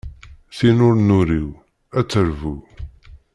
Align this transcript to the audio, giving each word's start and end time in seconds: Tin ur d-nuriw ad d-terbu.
Tin 0.57 0.83
ur 0.87 0.95
d-nuriw 0.97 1.49
ad 1.99 2.05
d-terbu. 2.07 2.55